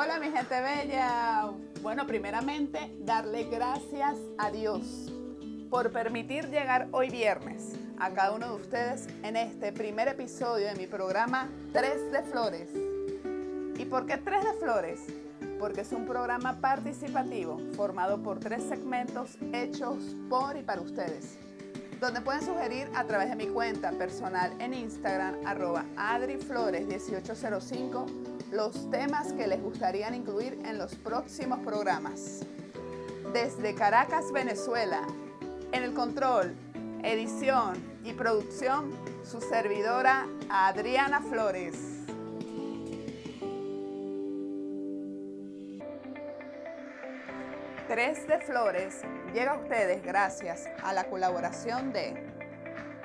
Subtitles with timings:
[0.00, 1.50] Hola mi gente bella.
[1.82, 5.12] Bueno, primeramente darle gracias a Dios
[5.70, 10.76] por permitir llegar hoy viernes a cada uno de ustedes en este primer episodio de
[10.76, 12.70] mi programa Tres de Flores.
[13.76, 15.00] ¿Y por qué Tres de Flores?
[15.58, 21.40] Porque es un programa participativo formado por tres segmentos hechos por y para ustedes
[22.00, 29.32] donde pueden sugerir a través de mi cuenta personal en Instagram, arroba adriflores1805, los temas
[29.32, 32.40] que les gustaría incluir en los próximos programas.
[33.32, 35.02] Desde Caracas, Venezuela,
[35.72, 36.54] en el control,
[37.02, 37.74] edición
[38.04, 38.90] y producción,
[39.22, 41.76] su servidora Adriana Flores.
[47.86, 49.00] Tres de Flores
[49.32, 52.27] llega a ustedes gracias a la colaboración de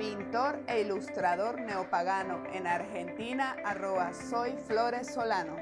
[0.00, 5.58] pintor e ilustrador neopagano en Argentina, arroba soy Flores Solano.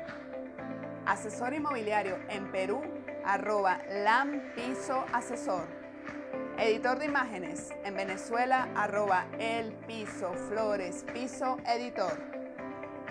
[1.07, 2.81] Asesor inmobiliario en Perú,
[3.25, 5.67] arroba Lam Piso Asesor.
[6.57, 12.17] Editor de imágenes en Venezuela, arroba El Piso Flores Piso Editor.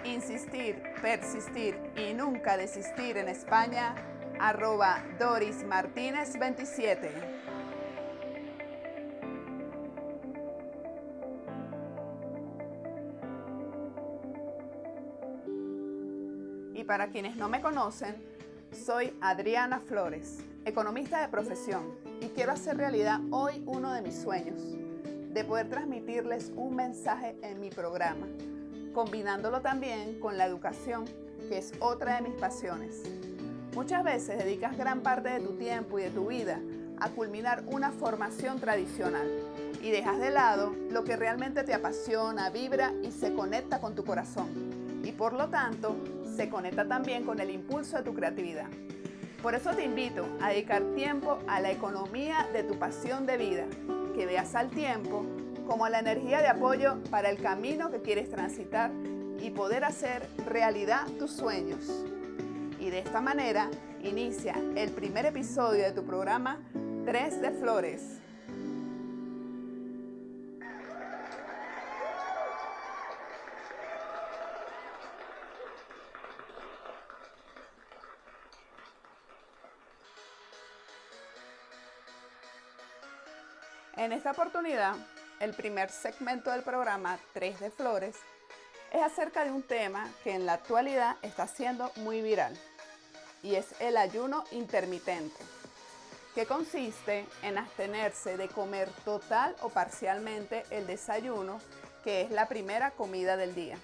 [0.06, 3.96] Insistir, persistir y nunca desistir en España,
[4.40, 7.37] arroba Doris Martínez 27.
[16.88, 18.16] Para quienes no me conocen,
[18.72, 24.62] soy Adriana Flores, economista de profesión, y quiero hacer realidad hoy uno de mis sueños,
[25.34, 28.26] de poder transmitirles un mensaje en mi programa,
[28.94, 31.04] combinándolo también con la educación,
[31.50, 33.04] que es otra de mis pasiones.
[33.76, 36.60] Muchas veces dedicas gran parte de tu tiempo y de tu vida
[37.00, 39.30] a culminar una formación tradicional
[39.84, 44.04] y dejas de lado lo que realmente te apasiona, vibra y se conecta con tu
[44.04, 44.48] corazón.
[45.04, 45.96] Y por lo tanto,
[46.38, 48.68] se conecta también con el impulso de tu creatividad.
[49.42, 53.66] Por eso te invito a dedicar tiempo a la economía de tu pasión de vida,
[54.14, 55.26] que veas al tiempo
[55.66, 58.92] como la energía de apoyo para el camino que quieres transitar
[59.40, 62.06] y poder hacer realidad tus sueños.
[62.80, 63.72] Y de esta manera
[64.04, 66.60] inicia el primer episodio de tu programa
[67.04, 68.17] Tres de Flores.
[83.98, 84.94] En esta oportunidad,
[85.40, 88.16] el primer segmento del programa Tres de Flores
[88.94, 92.56] es acerca de un tema que en la actualidad está siendo muy viral
[93.42, 95.44] y es el ayuno intermitente,
[96.36, 101.60] que consiste en abstenerse de comer total o parcialmente el desayuno,
[102.04, 103.78] que es la primera comida del día.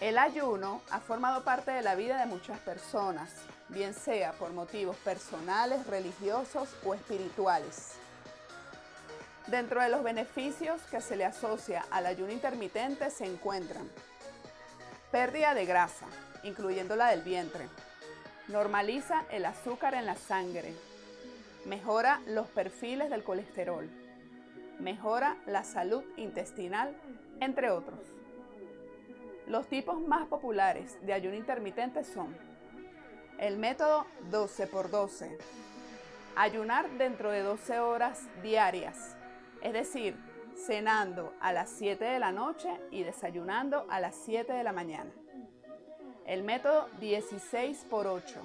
[0.00, 3.30] El ayuno ha formado parte de la vida de muchas personas,
[3.68, 7.98] bien sea por motivos personales, religiosos o espirituales.
[9.46, 13.88] Dentro de los beneficios que se le asocia al ayuno intermitente se encuentran
[15.12, 16.06] pérdida de grasa,
[16.42, 17.68] incluyendo la del vientre,
[18.48, 20.74] normaliza el azúcar en la sangre,
[21.64, 23.88] mejora los perfiles del colesterol,
[24.78, 26.94] mejora la salud intestinal,
[27.40, 28.00] entre otros.
[29.46, 32.36] Los tipos más populares de ayuno intermitente son
[33.38, 35.38] el método 12 x 12,
[36.34, 39.15] ayunar dentro de 12 horas diarias,
[39.66, 40.16] es decir,
[40.64, 45.10] cenando a las 7 de la noche y desayunando a las 7 de la mañana.
[46.24, 48.40] El método 16 por 8.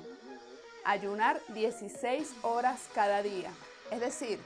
[0.84, 3.52] Ayunar 16 horas cada día,
[3.92, 4.40] es decir,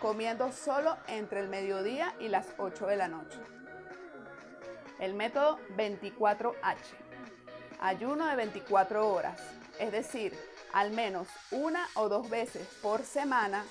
[0.00, 3.38] comiendo solo entre el mediodía y las 8 de la noche.
[4.98, 6.76] El método 24H.
[7.78, 9.40] Ayuno de 24 horas,
[9.78, 10.36] es decir,
[10.72, 13.64] al menos una o dos veces por semana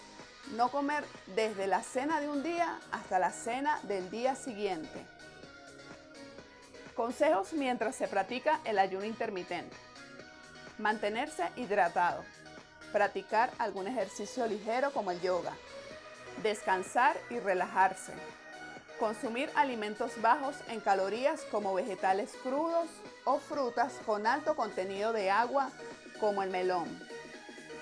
[0.54, 1.04] no comer
[1.36, 5.06] desde la cena de un día hasta la cena del día siguiente.
[6.96, 9.76] Consejos mientras se practica el ayuno intermitente.
[10.78, 12.24] Mantenerse hidratado.
[12.92, 15.54] Practicar algún ejercicio ligero como el yoga.
[16.42, 18.14] Descansar y relajarse.
[19.00, 22.88] Consumir alimentos bajos en calorías como vegetales crudos
[23.26, 25.70] o frutas con alto contenido de agua
[26.22, 26.88] como el melón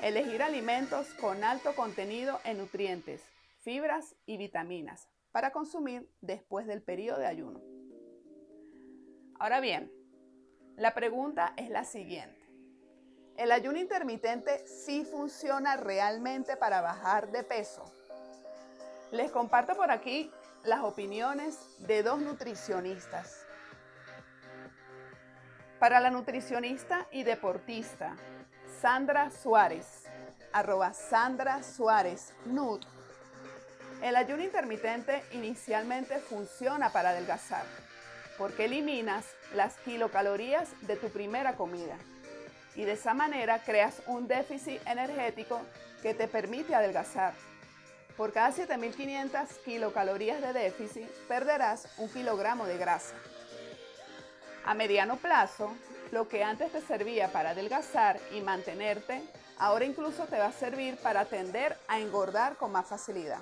[0.04, 3.24] Elegir alimentos con alto contenido en nutrientes,
[3.62, 7.62] fibras y vitaminas para consumir después del periodo de ayuno.
[9.40, 9.90] Ahora bien,
[10.76, 12.38] la pregunta es la siguiente.
[13.38, 17.86] ¿El ayuno intermitente sí funciona realmente para bajar de peso?
[19.14, 20.30] Les comparto por aquí
[20.66, 21.58] las opiniones
[21.88, 23.46] de dos nutricionistas
[25.80, 28.18] Para la nutricionista y deportista
[28.84, 30.04] Sandra Suárez,
[30.52, 32.84] arroba Sandra Suárez Nut,
[34.02, 37.64] el ayuno intermitente inicialmente funciona para adelgazar
[38.38, 39.24] porque eliminas
[39.56, 41.96] las kilocalorías de tu primera comida
[42.76, 45.62] y de esa manera creas un déficit energético
[46.02, 47.36] que te permite adelgazar.
[48.18, 53.16] Por cada 7.500 kilocalorías de déficit perderás un kilogramo de grasa.
[54.66, 55.74] A mediano plazo,
[56.14, 59.24] lo que antes te servía para adelgazar y mantenerte,
[59.58, 63.42] ahora incluso te va a servir para tender a engordar con más facilidad.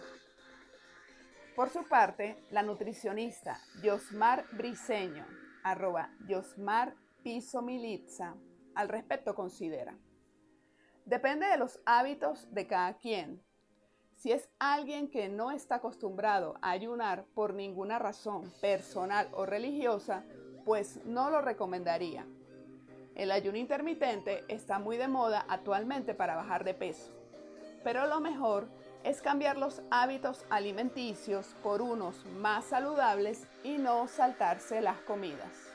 [1.53, 5.25] Por su parte, la nutricionista Yosmar Briseño,
[5.63, 8.35] arroba Yosmar Piso Militza,
[8.74, 9.97] al respecto considera.
[11.03, 13.44] Depende de los hábitos de cada quien.
[14.15, 20.24] Si es alguien que no está acostumbrado a ayunar por ninguna razón personal o religiosa,
[20.63, 22.25] pues no lo recomendaría.
[23.16, 27.12] El ayuno intermitente está muy de moda actualmente para bajar de peso,
[27.84, 28.68] pero lo mejor
[29.04, 35.72] es cambiar los hábitos alimenticios por unos más saludables y no saltarse las comidas.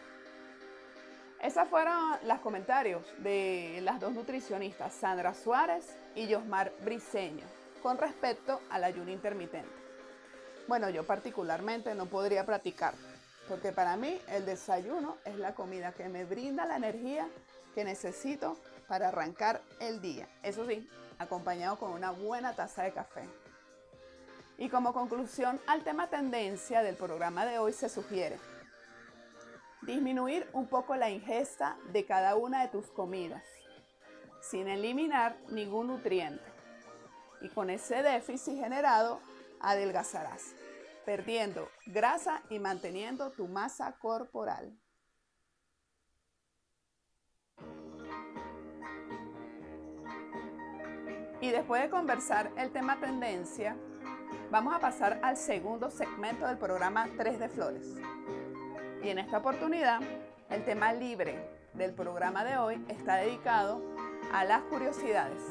[1.43, 7.45] Esos fueron los comentarios de las dos nutricionistas, Sandra Suárez y Josmar Briseño,
[7.83, 9.69] con respecto al ayuno intermitente.
[10.67, 12.95] Bueno, yo particularmente no podría practicar,
[13.49, 17.29] porque para mí el desayuno es la comida que me brinda la energía
[17.75, 18.57] que necesito
[18.89, 20.29] para arrancar el día.
[20.43, 20.89] Eso sí,
[21.19, 23.25] acompañado con una buena taza de café.
[24.59, 28.39] Y como conclusión al tema tendencia del programa de hoy se sugiere
[29.87, 33.45] disminuir un poco la ingesta de cada una de tus comidas,
[34.41, 36.43] sin eliminar ningún nutriente.
[37.41, 39.21] Y con ese déficit generado,
[39.61, 40.55] adelgazarás,
[41.07, 44.77] perdiendo grasa y manteniendo tu masa corporal.
[51.41, 53.77] Y después de conversar el tema tendencia,
[54.51, 57.95] vamos a pasar al segundo segmento del programa 3 de Flores.
[59.03, 60.01] Y en esta oportunidad,
[60.51, 61.39] el tema libre
[61.75, 63.81] del programa de hoy está dedicado
[64.33, 65.43] a las curiosidades.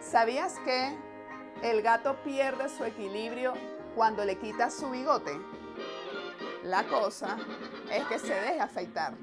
[0.00, 0.96] ¿Sabías que
[1.62, 3.54] el gato pierde su equilibrio
[3.94, 5.38] cuando le quitas su bigote?
[6.64, 7.36] La cosa
[7.90, 9.14] es que se deja afeitar.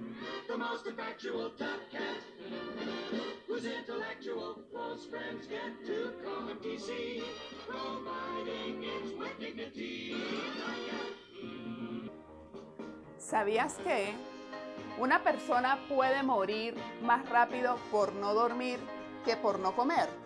[13.17, 14.13] ¿Sabías que
[14.97, 18.79] una persona puede morir más rápido por no dormir
[19.25, 20.24] que por no comer?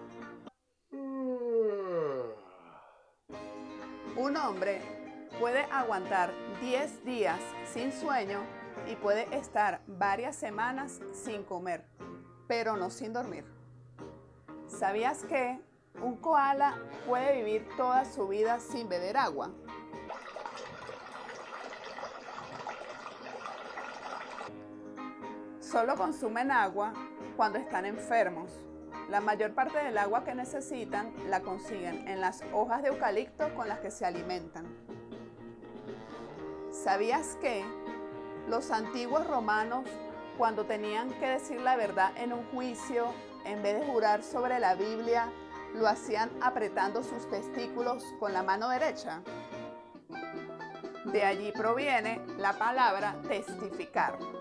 [4.19, 4.81] Un hombre
[5.39, 7.39] puede aguantar 10 días
[7.73, 8.41] sin sueño
[8.85, 11.85] y puede estar varias semanas sin comer
[12.45, 13.45] pero no sin dormir.
[14.67, 15.61] ¿Sabías que
[16.01, 16.77] un koala
[17.07, 19.51] puede vivir toda su vida sin beber agua?
[25.61, 26.91] Solo consumen agua
[27.37, 28.51] cuando están enfermos.
[29.09, 33.67] La mayor parte del agua que necesitan la consiguen en las hojas de eucalipto con
[33.67, 34.67] las que se alimentan.
[36.71, 37.65] ¿Sabías que
[38.47, 39.89] los antiguos romanos
[40.37, 43.07] cuando tenían que decir la verdad en un juicio,
[43.45, 45.31] en vez de jurar sobre la Biblia,
[45.73, 49.21] lo hacían apretando sus testículos con la mano derecha.
[51.05, 54.38] De allí proviene la palabra testificar.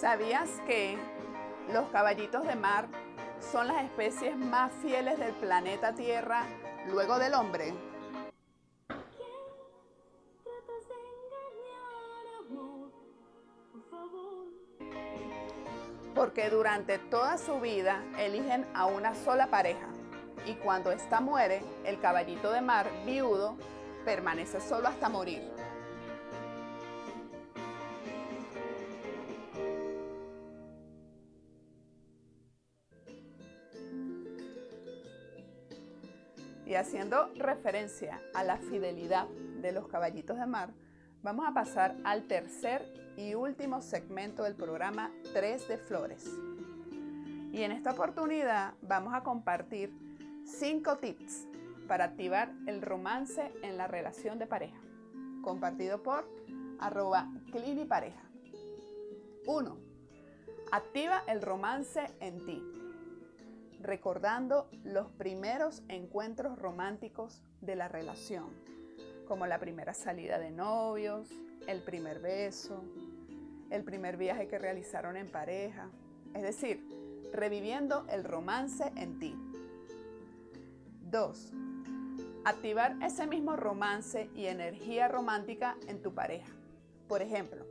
[0.00, 0.98] ¿Sabías que
[1.72, 2.88] los caballitos de mar
[3.40, 6.44] son las especies más fieles del planeta Tierra
[6.88, 7.72] luego del hombre?
[16.14, 19.88] porque durante toda su vida eligen a una sola pareja
[20.46, 23.56] y cuando ésta muere, el caballito de mar viudo
[24.04, 25.53] permanece solo hasta morir.
[36.74, 40.70] Y haciendo referencia a la fidelidad de los caballitos de mar,
[41.22, 46.28] vamos a pasar al tercer y último segmento del programa 3 de Flores.
[47.52, 49.92] Y en esta oportunidad vamos a compartir
[50.46, 51.46] 5 tips
[51.86, 54.80] para activar el romance en la relación de pareja,
[55.44, 56.28] compartido por
[56.80, 58.24] arroba clinipareja.
[59.46, 59.78] 1.
[60.72, 62.60] Activa el romance en ti,
[63.84, 68.50] recordando los primeros encuentros románticos de la relación.
[69.28, 71.30] como la primera salida de novios,
[71.66, 72.84] el primer beso,
[73.70, 75.88] el primer viaje que realizaron en pareja,
[76.34, 76.86] es decir,
[77.32, 79.34] reviviendo el romance en ti.
[81.10, 81.52] 2.
[82.44, 86.52] Activar ese mismo romance y energía romántica en tu pareja.
[87.08, 87.64] Por ejemplo,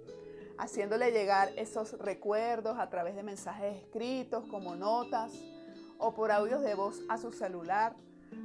[0.57, 5.31] haciéndole llegar esos recuerdos a través de mensajes escritos como notas
[5.97, 7.95] o por audios de voz a su celular,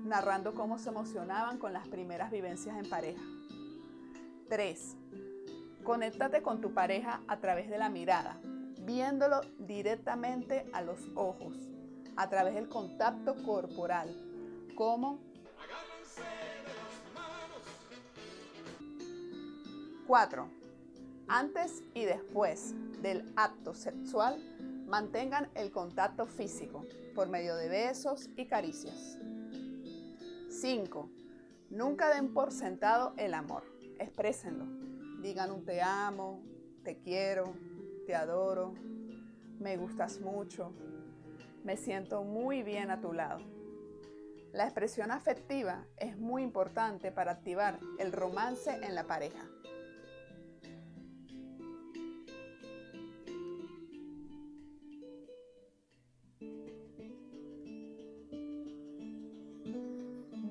[0.05, 3.23] narrando cómo se emocionaban con las primeras vivencias en pareja.
[4.49, 4.97] 3.
[5.85, 8.39] Conéctate con tu pareja a través de la mirada,
[8.81, 11.55] viéndolo directamente a los ojos,
[12.17, 14.15] a través del contacto corporal,
[14.75, 15.19] como
[20.07, 20.49] 4.
[21.29, 24.39] Antes y después del acto sexual,
[24.89, 29.19] mantengan el contacto físico por medio de besos y caricias.
[30.49, 31.11] 5.
[31.71, 33.65] Nunca den por sentado el amor.
[33.99, 34.65] Exprésenlo.
[35.23, 36.43] Digan un te amo,
[36.83, 37.55] te quiero,
[38.07, 38.75] te adoro,
[39.59, 40.73] me gustas mucho,
[41.65, 43.41] me siento muy bien a tu lado.
[44.53, 49.45] La expresión afectiva es muy importante para activar el romance en la pareja.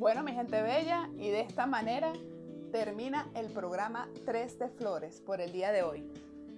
[0.07, 2.13] Bueno, mi gente bella, y de esta manera
[2.71, 6.09] termina el programa 3 de Flores por el día de hoy.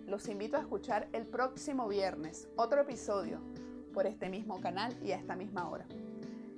[0.05, 3.39] Los invito a escuchar el próximo viernes otro episodio
[3.91, 5.87] por este mismo canal y a esta misma hora.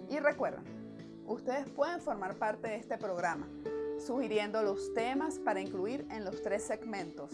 [0.09, 0.65] Y recuerden,
[1.27, 3.47] ustedes pueden formar parte de este programa
[4.05, 7.31] sugiriendo los temas para incluir en los tres segmentos,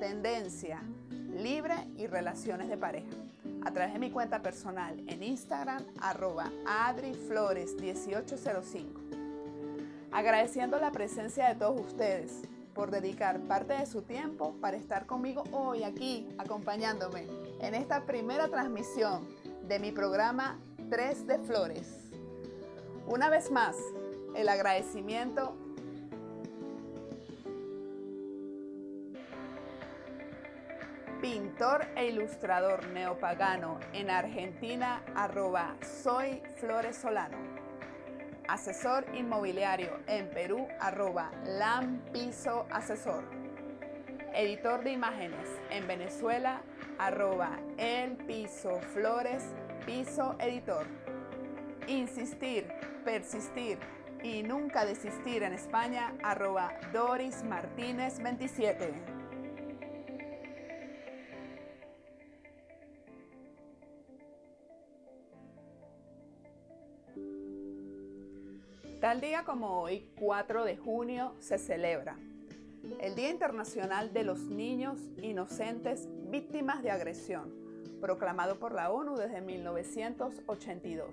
[0.00, 3.23] tendencia, libre y relaciones de pareja
[3.64, 8.84] a través de mi cuenta personal en Instagram, arroba adriflores1805.
[10.12, 12.42] Agradeciendo la presencia de todos ustedes
[12.74, 17.26] por dedicar parte de su tiempo para estar conmigo hoy aquí, acompañándome
[17.60, 19.26] en esta primera transmisión
[19.66, 20.58] de mi programa
[20.90, 22.10] 3 de Flores.
[23.06, 23.76] Una vez más,
[24.34, 25.56] el agradecimiento
[31.54, 37.38] pintor e ilustrador neopagano en Argentina, arroba soy Flores Solano.
[38.48, 43.22] Asesor inmobiliario en Perú, arroba Lampiso Asesor.
[44.34, 46.60] Editor de imágenes en Venezuela,
[46.98, 49.44] arroba El Piso Flores
[49.86, 50.84] Piso Editor.
[51.86, 52.66] Insistir,
[53.04, 53.78] persistir
[54.24, 59.13] y nunca desistir en España, arroba Doris Martínez 27.
[69.14, 72.16] Tal día como hoy, 4 de junio, se celebra
[72.98, 77.48] el Día Internacional de los Niños Inocentes Víctimas de Agresión,
[78.00, 81.10] proclamado por la ONU desde 1982.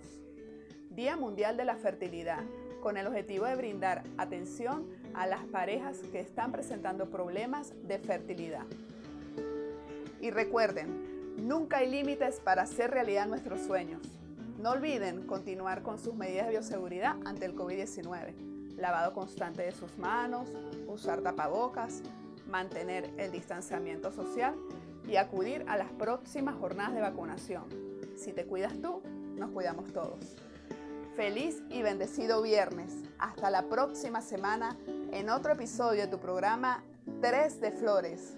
[0.90, 2.42] Día Mundial de la Fertilidad,
[2.82, 8.66] con el objetivo de brindar atención a las parejas que están presentando problemas de fertilidad.
[10.20, 14.02] Y recuerden, nunca hay límites para hacer realidad nuestros sueños.
[14.62, 18.76] No olviden continuar con sus medidas de bioseguridad ante el COVID-19.
[18.78, 20.50] Lavado constante de sus manos,
[20.88, 22.04] usar tapabocas,
[22.48, 24.56] mantener el distanciamiento social
[25.08, 27.64] y acudir a las próximas jornadas de vacunación.
[28.16, 29.02] Si te cuidas tú,
[29.36, 30.36] nos cuidamos todos.
[31.16, 32.94] Feliz y bendecido viernes.
[33.18, 34.78] Hasta la próxima semana
[35.12, 36.84] en otro episodio de tu programa
[37.20, 38.38] 3 de Flores.